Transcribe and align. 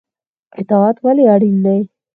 اطاعت 0.59 0.95
ولې 1.05 1.23
اړین 1.33 1.55
دی؟ 1.65 1.79